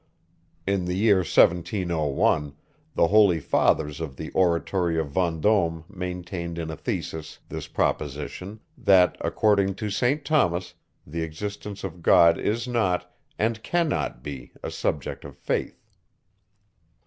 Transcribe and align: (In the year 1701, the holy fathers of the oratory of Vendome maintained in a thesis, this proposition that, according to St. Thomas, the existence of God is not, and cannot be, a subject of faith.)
(In 0.65 0.85
the 0.85 0.95
year 0.95 1.17
1701, 1.17 2.55
the 2.95 3.07
holy 3.09 3.39
fathers 3.39 4.01
of 4.01 4.15
the 4.15 4.31
oratory 4.31 4.97
of 4.97 5.09
Vendome 5.11 5.83
maintained 5.87 6.57
in 6.57 6.71
a 6.71 6.75
thesis, 6.75 7.37
this 7.49 7.67
proposition 7.67 8.61
that, 8.75 9.15
according 9.21 9.75
to 9.75 9.91
St. 9.91 10.25
Thomas, 10.25 10.73
the 11.05 11.21
existence 11.21 11.83
of 11.83 12.01
God 12.01 12.39
is 12.39 12.67
not, 12.67 13.13
and 13.37 13.61
cannot 13.61 14.23
be, 14.23 14.53
a 14.63 14.71
subject 14.71 15.23
of 15.23 15.37
faith.) 15.37 15.85